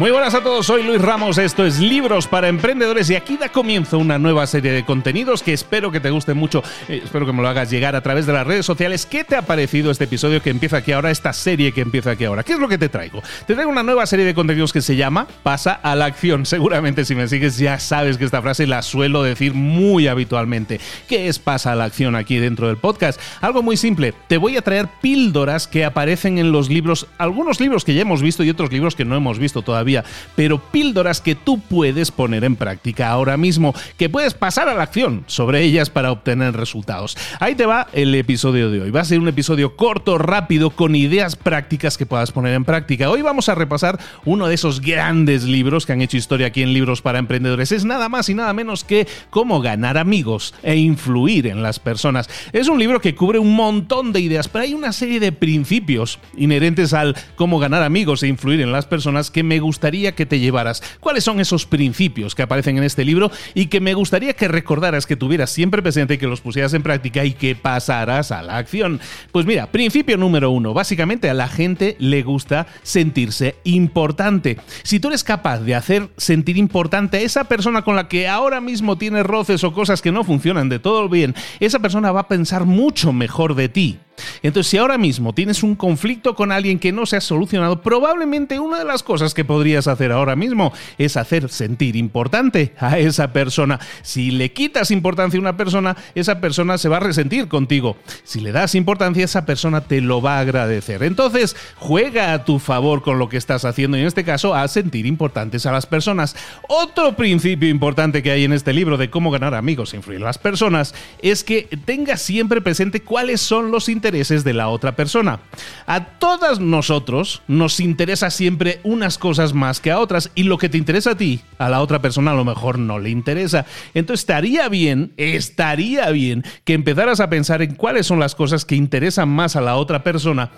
[0.00, 3.50] Muy buenas a todos, soy Luis Ramos, esto es Libros para Emprendedores y aquí da
[3.50, 7.34] comienzo una nueva serie de contenidos que espero que te guste mucho, eh, espero que
[7.34, 9.04] me lo hagas llegar a través de las redes sociales.
[9.04, 12.24] ¿Qué te ha parecido este episodio que empieza aquí ahora, esta serie que empieza aquí
[12.24, 12.44] ahora?
[12.44, 13.22] ¿Qué es lo que te traigo?
[13.46, 16.46] Te traigo una nueva serie de contenidos que se llama Pasa a la acción.
[16.46, 20.80] Seguramente si me sigues ya sabes que esta frase la suelo decir muy habitualmente.
[21.10, 23.20] ¿Qué es Pasa a la acción aquí dentro del podcast?
[23.42, 27.84] Algo muy simple, te voy a traer píldoras que aparecen en los libros, algunos libros
[27.84, 29.89] que ya hemos visto y otros libros que no hemos visto todavía
[30.36, 34.82] pero píldoras que tú puedes poner en práctica ahora mismo, que puedes pasar a la
[34.82, 37.16] acción sobre ellas para obtener resultados.
[37.38, 38.90] Ahí te va el episodio de hoy.
[38.90, 43.10] Va a ser un episodio corto, rápido, con ideas prácticas que puedas poner en práctica.
[43.10, 46.72] Hoy vamos a repasar uno de esos grandes libros que han hecho historia aquí en
[46.72, 47.72] Libros para Emprendedores.
[47.72, 52.28] Es nada más y nada menos que Cómo ganar amigos e influir en las personas.
[52.52, 56.18] Es un libro que cubre un montón de ideas, pero hay una serie de principios
[56.36, 60.38] inherentes al cómo ganar amigos e influir en las personas que me gusta que te
[60.38, 60.82] llevaras?
[61.00, 65.06] ¿Cuáles son esos principios que aparecen en este libro y que me gustaría que recordaras,
[65.06, 69.00] que tuvieras siempre presente, que los pusieras en práctica y que pasaras a la acción?
[69.32, 70.74] Pues mira, principio número uno.
[70.74, 74.58] Básicamente a la gente le gusta sentirse importante.
[74.82, 78.60] Si tú eres capaz de hacer sentir importante a esa persona con la que ahora
[78.60, 82.28] mismo tienes roces o cosas que no funcionan de todo bien, esa persona va a
[82.28, 83.98] pensar mucho mejor de ti.
[84.42, 88.58] Entonces, si ahora mismo tienes un conflicto con alguien que no se ha solucionado, probablemente
[88.58, 93.32] una de las cosas que podrías hacer ahora mismo es hacer sentir importante a esa
[93.32, 93.80] persona.
[94.02, 97.96] Si le quitas importancia a una persona, esa persona se va a resentir contigo.
[98.24, 101.02] Si le das importancia, esa persona te lo va a agradecer.
[101.02, 104.66] Entonces, juega a tu favor con lo que estás haciendo y en este caso a
[104.68, 106.36] sentir importantes a las personas.
[106.68, 110.24] Otro principio importante que hay en este libro de cómo ganar amigos e influir en
[110.24, 115.40] las personas es que tengas siempre presente cuáles son los intereses de la otra persona.
[115.86, 120.68] A todas nosotros nos interesa siempre unas cosas más que a otras y lo que
[120.68, 123.66] te interesa a ti, a la otra persona a lo mejor no le interesa.
[123.94, 128.74] Entonces estaría bien, estaría bien que empezaras a pensar en cuáles son las cosas que
[128.74, 130.50] interesan más a la otra persona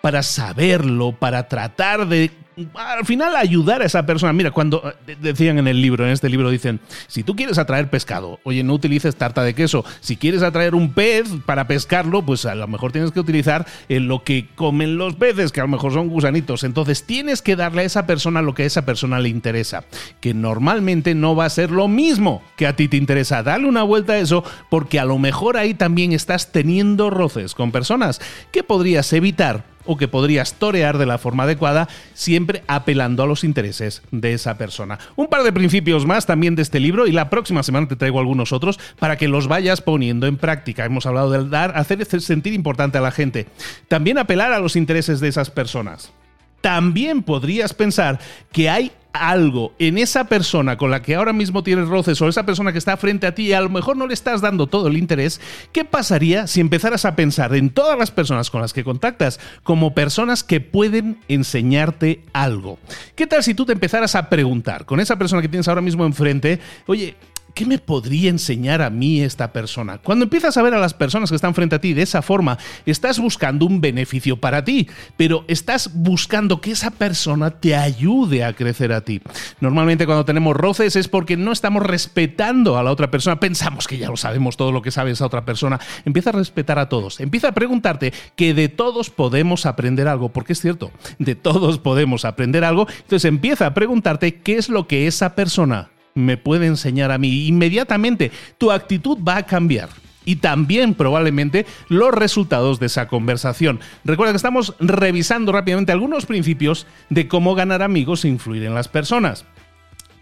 [0.00, 2.30] para saberlo, para tratar de
[2.74, 4.32] al final ayudar a esa persona.
[4.32, 7.90] Mira, cuando eh, decían en el libro, en este libro dicen, si tú quieres atraer
[7.90, 9.84] pescado, oye, no utilices tarta de queso.
[10.00, 14.00] Si quieres atraer un pez para pescarlo, pues a lo mejor tienes que utilizar eh,
[14.00, 16.64] lo que comen los peces, que a lo mejor son gusanitos.
[16.64, 19.84] Entonces tienes que darle a esa persona lo que a esa persona le interesa,
[20.20, 23.42] que normalmente no va a ser lo mismo que a ti te interesa.
[23.42, 27.72] Dale una vuelta a eso, porque a lo mejor ahí también estás teniendo roces con
[27.72, 28.20] personas
[28.52, 33.44] que podrías evitar o que podrías torear de la forma adecuada, siempre apelando a los
[33.44, 34.98] intereses de esa persona.
[35.16, 38.18] Un par de principios más también de este libro y la próxima semana te traigo
[38.18, 40.84] algunos otros para que los vayas poniendo en práctica.
[40.84, 43.46] Hemos hablado del dar, hacer sentir importante a la gente.
[43.88, 46.12] También apelar a los intereses de esas personas
[46.60, 48.18] también podrías pensar
[48.52, 52.46] que hay algo en esa persona con la que ahora mismo tienes roces o esa
[52.46, 54.88] persona que está frente a ti y a lo mejor no le estás dando todo
[54.88, 55.40] el interés,
[55.72, 59.94] ¿qué pasaría si empezaras a pensar en todas las personas con las que contactas como
[59.94, 62.78] personas que pueden enseñarte algo?
[63.14, 66.04] ¿Qué tal si tú te empezaras a preguntar con esa persona que tienes ahora mismo
[66.04, 67.16] enfrente, oye,
[67.54, 69.98] ¿qué me podría enseñar a mí esta persona?
[69.98, 72.58] Cuando empiezas a ver a las personas que están frente a ti de esa forma,
[72.86, 78.52] estás buscando un beneficio para ti, pero estás buscando que esa persona te ayude a
[78.52, 79.20] crecer a ti.
[79.60, 83.98] Normalmente cuando tenemos roces es porque no estamos respetando a la otra persona, pensamos que
[83.98, 85.80] ya lo sabemos todo lo que sabe esa otra persona.
[86.04, 90.52] Empieza a respetar a todos, empieza a preguntarte que de todos podemos aprender algo, porque
[90.52, 95.06] es cierto, de todos podemos aprender algo, entonces empieza a preguntarte qué es lo que
[95.06, 97.46] esa persona me puede enseñar a mí.
[97.46, 99.88] Inmediatamente tu actitud va a cambiar
[100.28, 103.80] y también probablemente los resultados de esa conversación.
[104.04, 108.88] Recuerda que estamos revisando rápidamente algunos principios de cómo ganar amigos e influir en las
[108.88, 109.46] personas.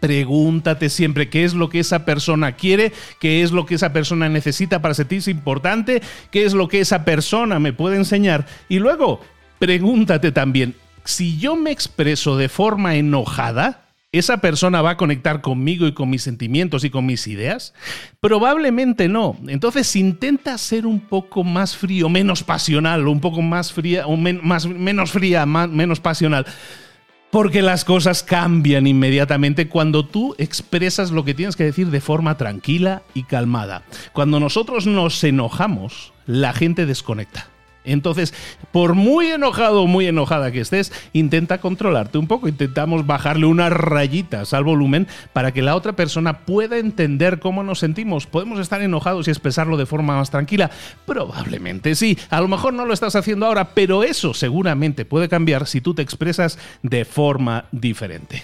[0.00, 4.28] Pregúntate siempre qué es lo que esa persona quiere, qué es lo que esa persona
[4.28, 8.44] necesita para sentirse importante, qué es lo que esa persona me puede enseñar.
[8.68, 9.22] Y luego,
[9.58, 13.83] pregúntate también, si yo me expreso de forma enojada,
[14.14, 17.74] ¿Esa persona va a conectar conmigo y con mis sentimientos y con mis ideas?
[18.20, 19.36] Probablemente no.
[19.48, 24.04] Entonces intenta ser un poco más frío, menos pasional, un poco más fría,
[24.40, 26.46] más, menos fría, menos pasional.
[27.32, 32.36] Porque las cosas cambian inmediatamente cuando tú expresas lo que tienes que decir de forma
[32.36, 33.82] tranquila y calmada.
[34.12, 37.48] Cuando nosotros nos enojamos, la gente desconecta
[37.84, 38.34] Entonces,
[38.72, 42.48] por muy enojado o muy enojada que estés, intenta controlarte un poco.
[42.48, 47.78] Intentamos bajarle unas rayitas al volumen para que la otra persona pueda entender cómo nos
[47.78, 48.26] sentimos.
[48.26, 50.70] ¿Podemos estar enojados y expresarlo de forma más tranquila?
[51.06, 52.18] Probablemente sí.
[52.30, 55.94] A lo mejor no lo estás haciendo ahora, pero eso seguramente puede cambiar si tú
[55.94, 58.42] te expresas de forma diferente.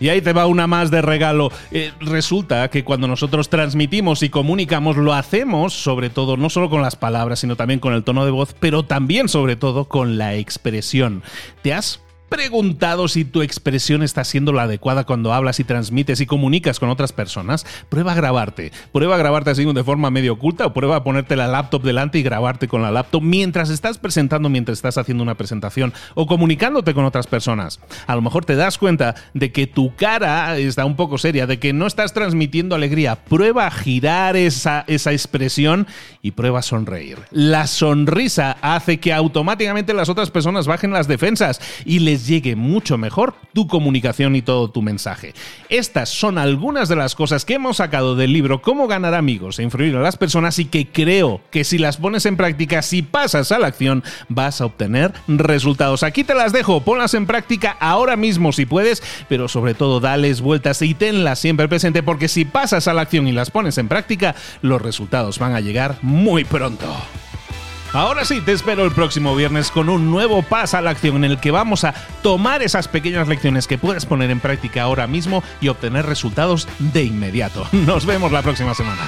[0.00, 1.50] Y ahí te va una más de regalo.
[1.70, 6.82] Eh, resulta que cuando nosotros transmitimos y comunicamos, lo hacemos sobre todo no solo con
[6.82, 10.34] las palabras, sino también con el tono de voz, pero también sobre todo con la
[10.34, 11.22] expresión.
[11.62, 16.26] ¿Te has preguntado si tu expresión está siendo la adecuada cuando hablas y transmites y
[16.26, 17.66] comunicas con otras personas?
[17.88, 18.72] Prueba a grabarte.
[18.92, 22.18] Prueba a grabarte así de forma medio oculta o prueba a ponerte la laptop delante
[22.18, 26.94] y grabarte con la laptop mientras estás presentando, mientras estás haciendo una presentación o comunicándote
[26.94, 27.80] con otras personas.
[28.06, 31.58] A lo mejor te das cuenta de que tu cara está un poco seria, de
[31.58, 33.16] que no estás transmitiendo alegría.
[33.16, 35.86] Prueba a girar esa, esa expresión
[36.22, 37.18] y prueba a sonreír.
[37.30, 43.34] La sonrisa hace que automáticamente las otras personas bajen las defensas y llegue mucho mejor
[43.52, 45.34] tu comunicación y todo tu mensaje.
[45.68, 49.62] Estas son algunas de las cosas que hemos sacado del libro Cómo ganar amigos e
[49.62, 53.52] influir a las personas y que creo que si las pones en práctica, si pasas
[53.52, 56.02] a la acción, vas a obtener resultados.
[56.02, 60.40] Aquí te las dejo, ponlas en práctica ahora mismo si puedes, pero sobre todo dales
[60.40, 63.88] vueltas y tenlas siempre presente porque si pasas a la acción y las pones en
[63.88, 66.86] práctica, los resultados van a llegar muy pronto.
[67.96, 71.24] Ahora sí, te espero el próximo viernes con un nuevo paso a la acción en
[71.24, 75.42] el que vamos a tomar esas pequeñas lecciones que puedes poner en práctica ahora mismo
[75.62, 77.66] y obtener resultados de inmediato.
[77.72, 79.00] Nos vemos la próxima semana.